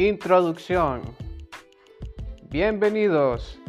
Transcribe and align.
Introducción. 0.00 1.02
Bienvenidos. 2.48 3.60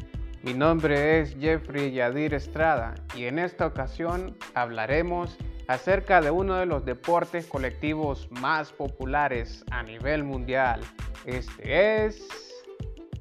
Mi 0.44 0.54
nombre 0.54 1.20
es 1.20 1.36
Jeffrey 1.38 1.92
Yadir 1.92 2.34
Estrada 2.34 2.96
y 3.14 3.26
en 3.26 3.38
esta 3.38 3.66
ocasión 3.66 4.38
hablaremos 4.54 5.38
acerca 5.68 6.22
de 6.22 6.32
uno 6.32 6.56
de 6.56 6.66
los 6.66 6.86
deportes 6.86 7.48
colectivos 7.48 8.30
más 8.32 8.72
populares 8.72 9.66
a 9.72 9.84
nivel 9.84 10.24
mundial. 10.24 10.80
Este 11.26 12.06
es 12.06 12.26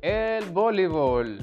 el 0.03 0.45
voleibol. 0.51 1.41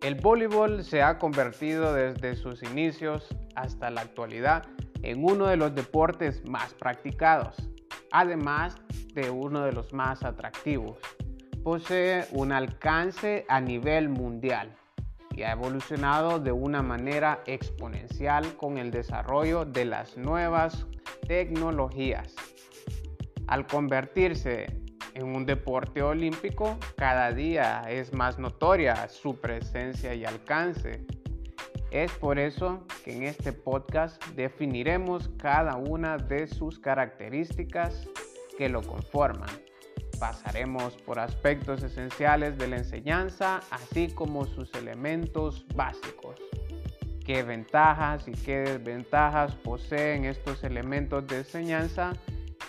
El 0.00 0.14
voleibol 0.14 0.84
se 0.84 1.02
ha 1.02 1.18
convertido 1.18 1.92
desde 1.92 2.34
sus 2.34 2.62
inicios 2.62 3.26
hasta 3.56 3.90
la 3.90 4.00
actualidad 4.00 4.64
en 5.02 5.22
uno 5.22 5.48
de 5.48 5.58
los 5.58 5.74
deportes 5.74 6.48
más 6.48 6.72
practicados, 6.72 7.56
además 8.10 8.80
uno 9.28 9.64
de 9.64 9.72
los 9.72 9.92
más 9.92 10.22
atractivos. 10.22 10.98
Posee 11.64 12.26
un 12.32 12.52
alcance 12.52 13.44
a 13.48 13.60
nivel 13.60 14.08
mundial 14.08 14.74
y 15.36 15.42
ha 15.42 15.52
evolucionado 15.52 16.38
de 16.38 16.52
una 16.52 16.82
manera 16.82 17.42
exponencial 17.46 18.56
con 18.56 18.78
el 18.78 18.90
desarrollo 18.90 19.64
de 19.64 19.84
las 19.84 20.16
nuevas 20.16 20.86
tecnologías. 21.26 22.34
Al 23.46 23.66
convertirse 23.66 24.66
en 25.14 25.34
un 25.34 25.46
deporte 25.46 26.02
olímpico, 26.02 26.78
cada 26.96 27.32
día 27.32 27.82
es 27.88 28.12
más 28.14 28.38
notoria 28.38 29.08
su 29.08 29.40
presencia 29.40 30.14
y 30.14 30.24
alcance. 30.24 31.04
Es 31.90 32.12
por 32.12 32.38
eso 32.38 32.86
que 33.04 33.16
en 33.16 33.22
este 33.22 33.52
podcast 33.52 34.22
definiremos 34.34 35.30
cada 35.38 35.76
una 35.76 36.18
de 36.18 36.46
sus 36.46 36.78
características 36.78 38.08
que 38.58 38.68
lo 38.68 38.82
conforman. 38.82 39.48
Pasaremos 40.18 40.96
por 40.96 41.20
aspectos 41.20 41.84
esenciales 41.84 42.58
de 42.58 42.66
la 42.66 42.78
enseñanza, 42.78 43.60
así 43.70 44.08
como 44.08 44.44
sus 44.44 44.74
elementos 44.74 45.64
básicos. 45.76 46.40
¿Qué 47.24 47.44
ventajas 47.44 48.26
y 48.26 48.32
qué 48.32 48.58
desventajas 48.58 49.54
poseen 49.54 50.24
estos 50.24 50.64
elementos 50.64 51.24
de 51.28 51.38
enseñanza? 51.38 52.14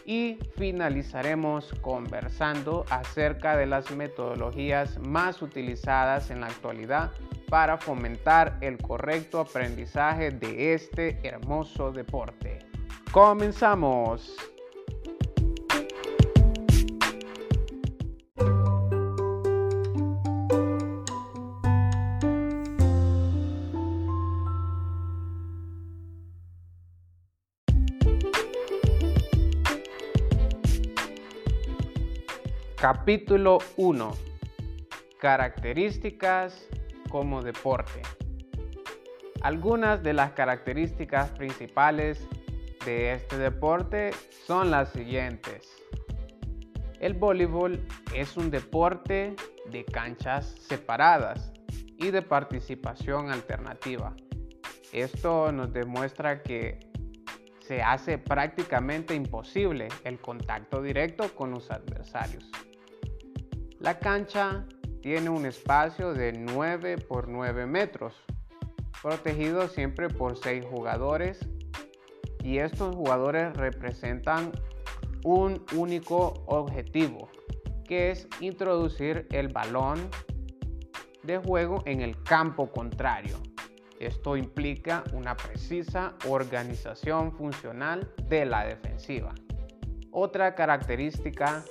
Y 0.06 0.38
finalizaremos 0.58 1.74
conversando 1.82 2.86
acerca 2.92 3.58
de 3.58 3.66
las 3.66 3.90
metodologías 3.92 5.00
más 5.00 5.42
utilizadas 5.42 6.30
en 6.30 6.42
la 6.42 6.48
actualidad 6.48 7.12
para 7.50 7.78
fomentar 7.78 8.60
el 8.62 8.78
correcto 8.78 9.40
aprendizaje 9.40 10.30
de 10.30 10.76
este 10.76 11.20
hermoso 11.24 11.92
deporte. 11.92 12.60
Comenzamos. 13.12 14.36
Capítulo 32.82 33.58
1. 33.76 34.12
Características 35.20 36.66
como 37.10 37.42
deporte. 37.42 38.02
Algunas 39.42 40.02
de 40.02 40.14
las 40.14 40.32
características 40.32 41.30
principales 41.32 42.26
de 42.86 43.12
este 43.16 43.38
deporte 43.38 44.12
son 44.48 44.72
las 44.72 44.94
siguientes. 44.94 45.70
El 47.02 47.16
voleibol 47.16 47.86
es 48.16 48.38
un 48.38 48.50
deporte 48.50 49.36
de 49.70 49.84
canchas 49.84 50.46
separadas 50.46 51.52
y 51.98 52.12
de 52.12 52.22
participación 52.22 53.30
alternativa. 53.30 54.16
Esto 54.94 55.52
nos 55.52 55.74
demuestra 55.74 56.44
que 56.44 56.80
se 57.60 57.82
hace 57.82 58.18
prácticamente 58.18 59.16
imposible 59.16 59.90
el 60.06 60.18
contacto 60.22 60.82
directo 60.82 61.36
con 61.36 61.52
los 61.52 61.70
adversarios. 61.72 62.50
La 63.80 63.98
cancha 63.98 64.66
tiene 65.02 65.30
un 65.30 65.46
espacio 65.46 66.14
de 66.14 66.34
9 66.34 66.98
por 66.98 67.30
9 67.30 67.66
metros, 67.66 68.14
protegido 69.02 69.70
siempre 69.70 70.10
por 70.10 70.38
6 70.38 70.66
jugadores 70.70 71.40
y 72.44 72.58
estos 72.58 72.94
jugadores 72.94 73.56
representan 73.56 74.52
un 75.24 75.66
único 75.74 76.44
objetivo, 76.48 77.30
que 77.86 78.12
es 78.12 78.28
introducir 78.42 79.28
el 79.32 79.48
balón 79.48 80.10
de 81.24 81.38
juego 81.38 81.82
en 81.86 82.02
el 82.02 82.22
campo 82.24 82.70
contrario. 82.70 83.38
Esto 83.98 84.36
implica 84.36 85.06
una 85.14 85.38
precisa 85.38 86.16
organización 86.28 87.32
funcional 87.32 88.12
de 88.28 88.46
la 88.46 88.66
defensiva. 88.66 89.34
Otra 90.12 90.54
característica 90.56 91.64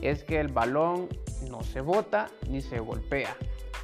es 0.00 0.24
que 0.24 0.40
el 0.40 0.48
balón 0.48 1.08
no 1.50 1.62
se 1.62 1.80
bota 1.80 2.28
ni 2.48 2.60
se 2.60 2.80
golpea, 2.80 3.36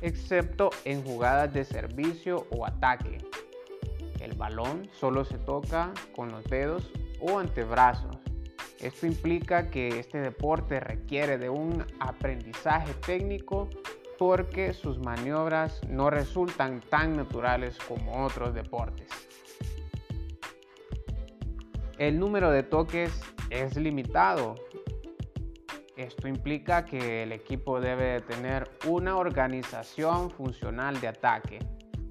excepto 0.02 0.70
en 0.84 1.02
jugadas 1.04 1.52
de 1.52 1.64
servicio 1.64 2.46
o 2.50 2.66
ataque. 2.66 3.19
El 4.20 4.34
balón 4.34 4.88
solo 4.92 5.24
se 5.24 5.38
toca 5.38 5.92
con 6.14 6.30
los 6.30 6.44
dedos 6.44 6.91
o 7.20 7.38
antebrazos. 7.38 8.19
Esto 8.80 9.06
implica 9.06 9.70
que 9.70 9.98
este 9.98 10.20
deporte 10.20 10.78
requiere 10.80 11.38
de 11.38 11.50
un 11.50 11.84
aprendizaje 11.98 12.94
técnico 12.94 13.69
porque 14.19 14.72
sus 14.72 14.98
maniobras 14.98 15.80
no 15.88 16.10
resultan 16.10 16.80
tan 16.80 17.16
naturales 17.16 17.78
como 17.88 18.25
otros 18.25 18.54
deportes. 18.54 19.08
El 21.98 22.19
número 22.20 22.50
de 22.50 22.62
toques 22.62 23.20
es 23.50 23.76
limitado 23.76 24.54
esto 25.98 26.28
implica 26.28 26.84
que 26.84 27.25
el 27.25 27.32
equipo 27.32 27.81
debe 27.81 28.20
tener 28.20 28.70
una 28.86 29.16
organización 29.16 30.31
funcional 30.31 31.00
de 31.00 31.09
ataque 31.09 31.59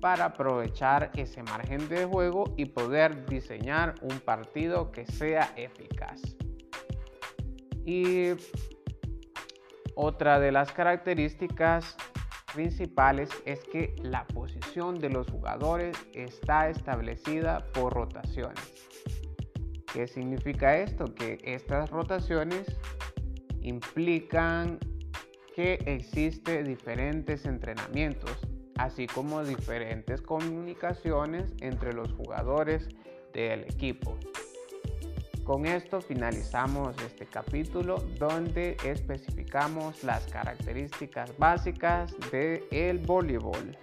para 0.01 0.25
aprovechar 0.25 1.09
ese 1.15 1.41
margen 1.43 1.87
de 1.87 2.05
juego 2.05 2.53
y 2.57 2.65
poder 2.65 3.25
diseñar 3.25 3.95
un 4.01 4.19
partido 4.19 4.91
que 4.91 5.05
sea 5.05 5.53
eficaz. 5.55 6.21
Y 7.85 8.31
otra 9.95 10.39
de 10.41 10.51
las 10.51 10.73
características 10.73 11.95
principales 12.53 13.29
es 13.45 13.63
que 13.63 13.95
la 14.01 14.27
posición 14.27 14.99
de 14.99 15.09
los 15.09 15.31
jugadores 15.31 15.97
está 16.13 16.69
establecida 16.69 17.65
por 17.73 17.93
rotaciones. 17.93 18.89
¿Qué 19.93 20.07
significa 20.07 20.77
esto? 20.77 21.05
Que 21.15 21.37
estas 21.43 21.89
rotaciones 21.89 22.67
implican 23.61 24.79
que 25.55 25.79
existe 25.85 26.63
diferentes 26.63 27.45
entrenamientos, 27.45 28.37
así 28.75 29.07
como 29.07 29.43
diferentes 29.43 30.21
comunicaciones 30.21 31.51
entre 31.61 31.93
los 31.93 32.11
jugadores 32.13 32.89
del 33.33 33.61
equipo. 33.61 34.17
Con 35.43 35.65
esto 35.65 36.01
finalizamos 36.01 36.95
este 37.05 37.25
capítulo 37.25 37.97
donde 38.19 38.75
especificamos 38.83 40.03
las 40.03 40.27
características 40.27 41.37
básicas 41.37 42.13
del 42.31 42.65
el 42.69 42.99
voleibol. 42.99 43.77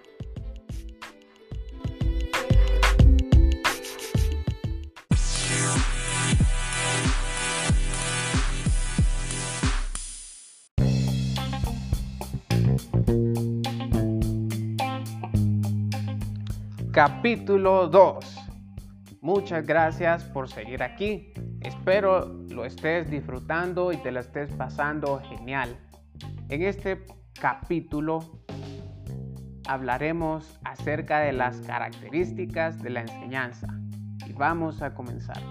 Capítulo 16.94 17.88
2. 17.88 18.36
Muchas 19.20 19.66
gracias 19.66 20.22
por 20.22 20.48
seguir 20.48 20.80
aquí. 20.80 21.32
Espero 21.60 22.24
lo 22.50 22.64
estés 22.64 23.10
disfrutando 23.10 23.90
y 23.90 23.96
te 23.96 24.12
lo 24.12 24.20
estés 24.20 24.48
pasando 24.52 25.20
genial. 25.28 25.76
En 26.50 26.62
este 26.62 27.04
capítulo 27.40 28.20
hablaremos 29.66 30.60
acerca 30.62 31.18
de 31.18 31.32
las 31.32 31.56
características 31.62 32.80
de 32.80 32.90
la 32.90 33.00
enseñanza 33.00 33.66
y 34.24 34.32
vamos 34.32 34.80
a 34.80 34.94
comenzar. 34.94 35.42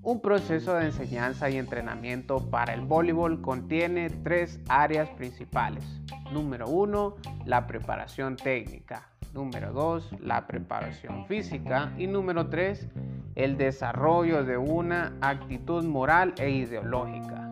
Un 0.00 0.22
proceso 0.22 0.76
de 0.76 0.86
enseñanza 0.86 1.50
y 1.50 1.58
entrenamiento 1.58 2.38
para 2.48 2.72
el 2.72 2.80
voleibol 2.80 3.42
contiene 3.42 4.08
tres 4.08 4.60
áreas 4.70 5.10
principales. 5.10 5.84
Número 6.32 6.70
uno, 6.70 7.16
la 7.44 7.66
preparación 7.66 8.36
técnica. 8.36 9.10
Número 9.32 9.72
2, 9.72 10.20
la 10.20 10.46
preparación 10.46 11.26
física. 11.26 11.92
Y 11.98 12.06
número 12.06 12.48
3, 12.48 12.88
el 13.34 13.56
desarrollo 13.56 14.44
de 14.44 14.56
una 14.56 15.16
actitud 15.20 15.84
moral 15.84 16.34
e 16.38 16.50
ideológica. 16.50 17.48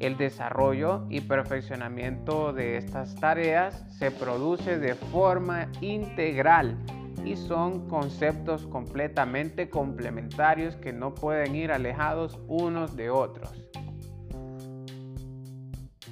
El 0.00 0.16
desarrollo 0.16 1.06
y 1.08 1.20
perfeccionamiento 1.20 2.52
de 2.52 2.76
estas 2.76 3.14
tareas 3.14 3.84
se 3.88 4.10
produce 4.10 4.78
de 4.78 4.94
forma 4.94 5.68
integral 5.80 6.76
y 7.24 7.36
son 7.36 7.88
conceptos 7.88 8.66
completamente 8.66 9.70
complementarios 9.70 10.76
que 10.76 10.92
no 10.92 11.14
pueden 11.14 11.54
ir 11.54 11.72
alejados 11.72 12.38
unos 12.48 12.96
de 12.96 13.10
otros. 13.10 13.50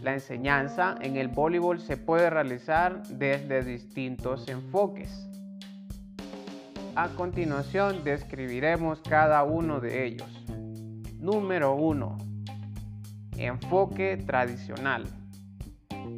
La 0.03 0.15
enseñanza 0.15 0.97
en 1.01 1.17
el 1.17 1.29
voleibol 1.29 1.79
se 1.79 1.97
puede 1.97 2.29
realizar 2.29 3.05
desde 3.05 3.63
distintos 3.63 4.49
enfoques. 4.49 5.29
A 6.97 7.09
continuación 7.11 8.03
describiremos 8.03 9.01
cada 9.09 9.45
uno 9.45 9.79
de 9.79 10.05
ellos. 10.05 10.45
Número 11.21 11.77
1. 11.77 12.19
Enfoque 13.37 14.17
tradicional. 14.17 15.05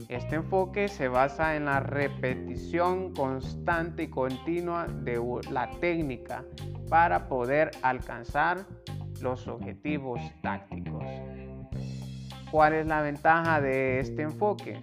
Este 0.09 0.37
enfoque 0.37 0.89
se 0.89 1.09
basa 1.09 1.55
en 1.55 1.67
la 1.67 1.81
repetición 1.81 3.13
constante 3.13 4.05
y 4.05 4.09
continua 4.09 4.87
de 4.87 5.21
la 5.51 5.69
técnica 5.81 6.43
para 6.89 7.29
poder 7.29 7.71
alcanzar 7.83 8.65
los 9.21 9.47
objetivos 9.47 10.21
tácticos. 10.43 11.05
¿Cuál 12.55 12.75
es 12.75 12.87
la 12.87 13.03
ventaja 13.03 13.61
de 13.61 13.99
este 13.99 14.23
enfoque? 14.23 14.81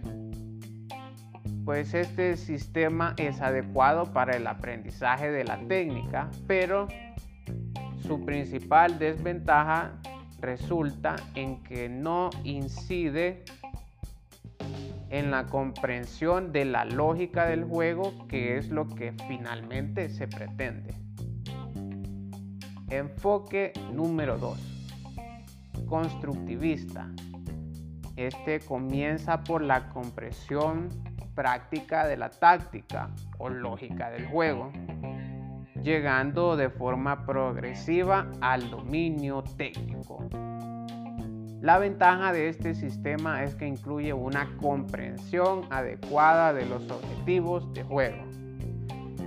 pues 1.64 1.94
este 1.94 2.36
sistema 2.36 3.14
es 3.16 3.40
adecuado 3.40 4.12
para 4.12 4.36
el 4.36 4.46
aprendizaje 4.46 5.32
de 5.32 5.46
la 5.46 5.58
técnica, 5.70 6.30
pero 6.48 6.90
su 8.06 8.26
principal 8.26 9.00
desventaja 9.00 9.94
resulta 10.42 11.16
en 11.36 11.64
que 11.64 11.88
no 11.88 12.30
incide 12.44 13.46
en 15.10 15.32
la 15.32 15.46
comprensión 15.46 16.52
de 16.52 16.66
la 16.66 16.84
lógica 16.84 17.46
del 17.46 17.64
juego, 17.64 18.28
que 18.28 18.58
es 18.58 18.68
lo 18.68 18.86
que 18.86 19.14
finalmente 19.30 20.10
se 20.10 20.28
pretende. 20.28 20.94
Enfoque 22.90 23.72
número 23.94 24.38
2. 24.38 24.60
Constructivista. 25.86 27.10
Este 28.16 28.60
comienza 28.60 29.44
por 29.44 29.62
la 29.62 29.90
comprensión 29.90 30.90
práctica 31.34 32.08
de 32.08 32.18
la 32.18 32.30
táctica 32.30 33.10
o 33.38 33.50
lógica 33.50 34.10
del 34.10 34.28
juego, 34.28 34.72
llegando 35.82 36.56
de 36.58 36.70
forma 36.70 37.26
progresiva 37.26 38.28
al 38.42 38.70
dominio 38.70 39.44
técnico. 39.58 40.28
La 41.62 41.78
ventaja 41.78 42.34
de 42.34 42.50
este 42.50 42.74
sistema 42.74 43.44
es 43.44 43.56
que 43.56 43.68
incluye 43.68 44.14
una 44.14 44.58
comprensión 44.58 45.62
adecuada 45.70 46.54
de 46.54 46.66
los 46.66 46.90
objetivos 46.90 47.72
de 47.74 47.84
juego. 47.84 48.24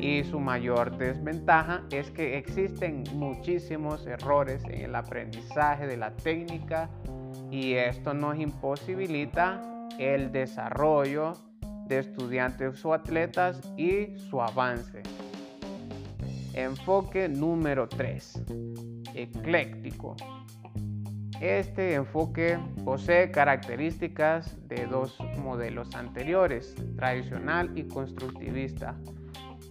Y 0.00 0.24
su 0.24 0.40
mayor 0.40 0.98
desventaja 0.98 1.82
es 1.92 2.10
que 2.10 2.36
existen 2.36 3.04
muchísimos 3.14 4.04
errores 4.06 4.64
en 4.64 4.82
el 4.82 4.94
aprendizaje 4.96 5.86
de 5.86 5.96
la 5.96 6.10
técnica 6.16 6.90
y 7.50 7.74
esto 7.74 8.14
nos 8.14 8.38
imposibilita 8.38 9.60
el 9.98 10.32
desarrollo 10.32 11.32
de 11.86 11.98
estudiantes 12.00 12.84
o 12.84 12.94
atletas 12.94 13.60
y 13.76 14.16
su 14.16 14.40
avance. 14.40 15.02
Enfoque 16.54 17.28
número 17.28 17.88
3. 17.88 18.44
Ecléctico. 19.14 20.16
Este 21.40 21.94
enfoque 21.94 22.58
posee 22.84 23.30
características 23.30 24.56
de 24.68 24.86
dos 24.86 25.18
modelos 25.42 25.94
anteriores, 25.94 26.74
tradicional 26.96 27.76
y 27.76 27.84
constructivista. 27.84 28.96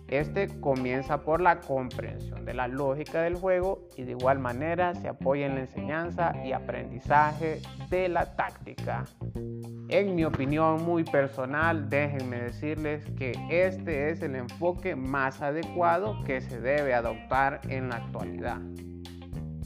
Este 0.08 0.48
comienza 0.60 1.22
por 1.24 1.42
la 1.42 1.60
comprensión 1.60 2.46
de 2.46 2.54
la 2.54 2.68
lógica 2.68 3.22
del 3.22 3.36
juego 3.36 3.88
y 3.98 4.04
de 4.04 4.12
igual 4.12 4.40
manera 4.40 4.94
se 4.96 5.08
apoya 5.08 5.46
en 5.46 5.56
la 5.56 5.62
enseñanza 5.62 6.34
y 6.46 6.52
aprendizaje 6.52 7.62
de 7.90 8.10
la 8.10 8.36
táctica. 8.36 9.06
En 9.90 10.16
mi 10.16 10.24
opinión 10.26 10.84
muy 10.84 11.04
personal, 11.04 11.90
déjenme 11.90 12.38
decirles 12.42 13.06
que 13.18 13.34
este 13.50 14.10
es 14.10 14.22
el 14.22 14.36
enfoque 14.36 14.96
más 14.96 15.42
adecuado 15.42 16.24
que 16.24 16.42
se 16.42 16.60
debe 16.60 16.94
adoptar 16.94 17.62
en 17.70 17.90
la 17.90 17.98
actualidad. 17.98 18.60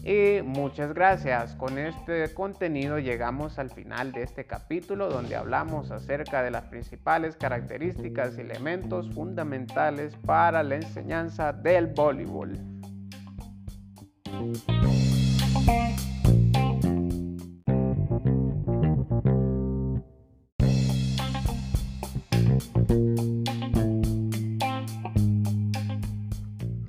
Y 0.07 0.41
muchas 0.41 0.93
gracias. 0.93 1.53
Con 1.55 1.77
este 1.77 2.33
contenido 2.33 2.97
llegamos 2.97 3.59
al 3.59 3.69
final 3.69 4.13
de 4.13 4.23
este 4.23 4.45
capítulo 4.45 5.09
donde 5.09 5.35
hablamos 5.35 5.91
acerca 5.91 6.41
de 6.43 6.49
las 6.49 6.63
principales 6.67 7.35
características 7.35 8.37
y 8.37 8.41
elementos 8.41 9.13
fundamentales 9.13 10.15
para 10.25 10.63
la 10.63 10.75
enseñanza 10.75 11.51
del 11.51 11.87
voleibol. 11.87 12.57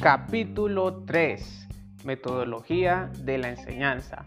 Capítulo 0.01 1.03
3 1.03 1.68
Metodología 2.05 3.11
de 3.19 3.39
la 3.39 3.51
enseñanza. 3.51 4.25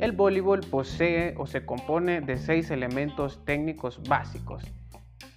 El 0.00 0.12
voleibol 0.12 0.60
posee 0.60 1.34
o 1.36 1.46
se 1.46 1.66
compone 1.66 2.20
de 2.20 2.36
seis 2.38 2.70
elementos 2.70 3.44
técnicos 3.44 4.02
básicos. 4.08 4.64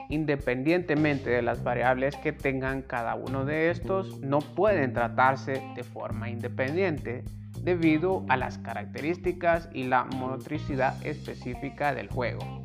Independientemente 0.10 1.30
de 1.30 1.42
las 1.42 1.64
variables 1.64 2.16
que 2.18 2.34
tengan 2.34 2.82
cada 2.82 3.16
uno 3.16 3.46
de 3.46 3.70
estos, 3.70 4.20
no 4.22 4.40
pueden 4.40 4.94
tratarse 4.94 5.62
de 5.76 5.84
forma 5.84 6.30
independiente 6.30 7.24
debido 7.62 8.26
a 8.30 8.38
las 8.38 8.58
características 8.58 9.70
y 9.74 9.86
la 9.86 10.04
motricidad 10.06 10.96
específica 11.06 11.94
del 11.94 12.10
juego. 12.10 12.64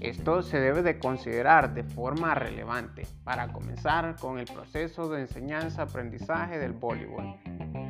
Esto 0.00 0.42
se 0.42 0.60
debe 0.60 0.82
de 0.82 1.00
considerar 1.00 1.74
de 1.74 1.82
forma 1.82 2.34
relevante 2.34 3.06
para 3.24 3.52
comenzar 3.52 4.14
con 4.20 4.38
el 4.38 4.46
proceso 4.46 5.08
de 5.08 5.22
enseñanza-aprendizaje 5.22 6.58
del 6.58 6.72
voleibol. 6.72 7.34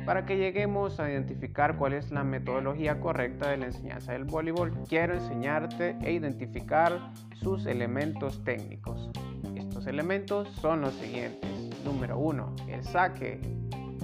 Para 0.05 0.25
que 0.25 0.37
lleguemos 0.37 0.99
a 0.99 1.09
identificar 1.09 1.77
cuál 1.77 1.93
es 1.93 2.11
la 2.11 2.23
metodología 2.23 2.99
correcta 2.99 3.49
de 3.49 3.57
la 3.57 3.65
enseñanza 3.67 4.13
del 4.13 4.23
voleibol, 4.23 4.73
quiero 4.87 5.13
enseñarte 5.13 5.97
e 6.01 6.13
identificar 6.13 7.11
sus 7.35 7.65
elementos 7.65 8.43
técnicos. 8.43 9.09
Estos 9.55 9.85
elementos 9.87 10.49
son 10.55 10.81
los 10.81 10.93
siguientes. 10.95 11.49
Número 11.85 12.17
1, 12.17 12.55
el 12.69 12.83
saque. 12.83 13.39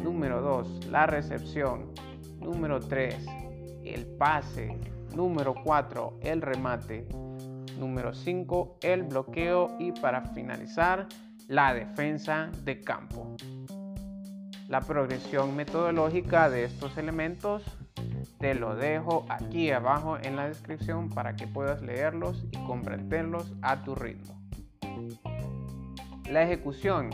Número 0.03 0.41
2, 0.41 0.87
la 0.91 1.07
recepción. 1.07 1.91
Número 2.39 2.79
3, 2.79 3.25
el 3.83 4.05
pase. 4.05 4.77
Número 5.15 5.55
4, 5.63 6.19
el 6.21 6.41
remate. 6.41 7.07
Número 7.79 8.13
5, 8.13 8.77
el 8.83 9.03
bloqueo. 9.03 9.75
Y 9.79 9.91
para 9.91 10.21
finalizar, 10.21 11.07
la 11.47 11.73
defensa 11.73 12.49
de 12.63 12.81
campo. 12.81 13.35
La 14.67 14.81
progresión 14.81 15.55
metodológica 15.55 16.49
de 16.49 16.63
estos 16.63 16.97
elementos 16.97 17.63
te 18.39 18.55
lo 18.55 18.75
dejo 18.75 19.25
aquí 19.29 19.69
abajo 19.69 20.17
en 20.21 20.35
la 20.35 20.47
descripción 20.47 21.09
para 21.09 21.35
que 21.35 21.45
puedas 21.45 21.83
leerlos 21.83 22.45
y 22.51 22.57
comprenderlos 22.65 23.53
a 23.61 23.83
tu 23.83 23.93
ritmo. 23.93 24.41
La 26.29 26.41
ejecución 26.41 27.11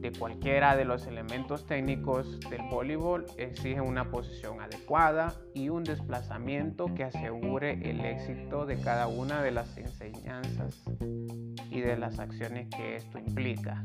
de 0.00 0.12
cualquiera 0.12 0.76
de 0.76 0.84
los 0.84 1.06
elementos 1.06 1.66
técnicos 1.66 2.38
del 2.50 2.62
voleibol 2.70 3.26
exige 3.36 3.80
una 3.80 4.10
posición 4.10 4.60
adecuada 4.60 5.34
y 5.54 5.70
un 5.70 5.82
desplazamiento 5.82 6.94
que 6.94 7.04
asegure 7.04 7.72
el 7.90 8.04
éxito 8.04 8.64
de 8.64 8.78
cada 8.80 9.08
una 9.08 9.42
de 9.42 9.50
las 9.50 9.76
enseñanzas 9.76 10.84
y 11.70 11.80
de 11.80 11.96
las 11.96 12.18
acciones 12.20 12.68
que 12.68 12.96
esto 12.96 13.18
implica. 13.18 13.82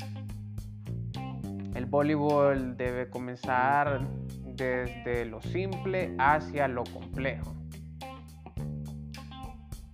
El 1.76 1.86
voleibol 1.86 2.76
debe 2.78 3.10
comenzar 3.10 4.08
desde 4.44 5.26
lo 5.26 5.42
simple 5.42 6.16
hacia 6.18 6.68
lo 6.68 6.84
complejo. 6.84 7.56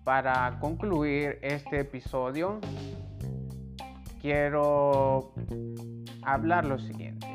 Para 0.04 0.58
concluir 0.60 1.40
este 1.42 1.80
episodio, 1.80 2.60
quiero 4.22 5.34
hablar 6.24 6.66
lo 6.66 6.80
siguiente. 6.80 7.28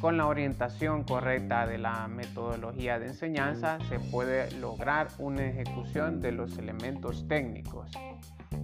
Con 0.00 0.18
la 0.18 0.26
orientación 0.26 1.04
correcta 1.04 1.66
de 1.66 1.78
la 1.78 2.06
metodología 2.08 2.98
de 2.98 3.06
enseñanza 3.06 3.78
se 3.88 3.98
puede 3.98 4.50
lograr 4.58 5.08
una 5.18 5.46
ejecución 5.46 6.20
de 6.20 6.32
los 6.32 6.58
elementos 6.58 7.26
técnicos 7.26 7.90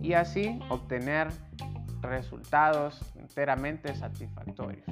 y 0.03 0.13
así 0.13 0.61
obtener 0.69 1.29
resultados 2.03 3.01
enteramente 3.17 3.95
satisfactorios. 3.95 4.87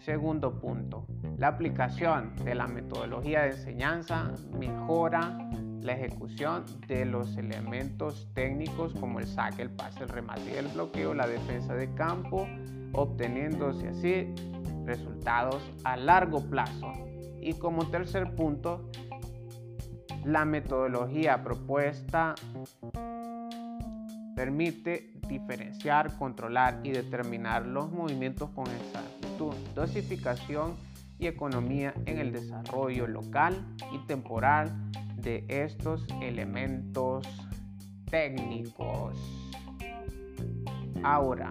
Segundo 0.00 0.60
punto, 0.60 1.06
La 1.38 1.48
aplicación 1.48 2.34
de 2.44 2.54
la 2.54 2.66
metodología 2.66 3.42
de 3.42 3.50
enseñanza 3.50 4.32
mejora 4.58 5.36
la 5.82 5.92
ejecución 5.92 6.64
de 6.86 7.04
los 7.04 7.36
elementos 7.36 8.28
técnicos 8.34 8.94
como 8.94 9.20
el 9.20 9.26
saque, 9.26 9.62
el 9.62 9.70
pase, 9.70 10.04
el 10.04 10.08
remate 10.08 10.58
el 10.58 10.68
bloqueo, 10.68 11.12
la 11.12 11.26
defensa 11.26 11.74
de 11.74 11.92
campo, 11.94 12.48
obteniéndose 12.92 13.88
así 13.88 14.34
resultados 14.84 15.62
a 15.84 15.96
largo 15.96 16.40
plazo. 16.40 16.92
Y 17.40 17.54
como 17.54 17.88
tercer 17.88 18.34
punto, 18.34 18.90
la 20.24 20.44
metodología 20.44 21.44
propuesta 21.44 22.34
permite 24.36 25.12
diferenciar, 25.28 26.14
controlar 26.18 26.80
y 26.84 26.90
determinar 26.90 27.64
los 27.64 27.90
movimientos 27.90 28.50
con 28.50 28.66
exactitud, 28.66 29.54
dosificación 29.74 30.76
y 31.18 31.26
economía 31.26 31.94
en 32.04 32.18
el 32.18 32.32
desarrollo 32.32 33.06
local 33.06 33.66
y 33.92 33.98
temporal 34.06 34.70
de 35.16 35.46
estos 35.48 36.06
elementos 36.20 37.26
técnicos. 38.10 39.18
Ahora, 41.02 41.48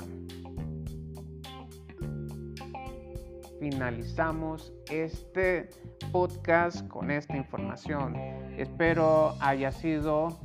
finalizamos 3.59 4.71
este 4.91 5.71
podcast 6.11 6.87
con 6.87 7.09
esta 7.09 7.35
información. 7.35 8.15
Espero 8.57 9.35
haya 9.39 9.71
sido 9.71 10.44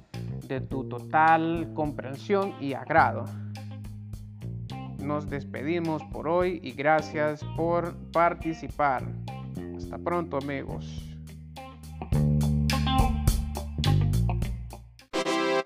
de 0.50 0.60
tu 0.60 0.84
total 0.88 1.70
comprensión 1.74 2.54
y 2.60 2.74
agrado. 2.74 3.24
Nos 4.98 5.30
despedimos 5.30 6.02
por 6.12 6.28
hoy 6.28 6.60
y 6.62 6.72
gracias 6.72 7.42
por 7.56 7.94
participar. 8.10 9.06
Hasta 9.76 9.96
pronto 9.96 10.36
amigos. 10.36 11.09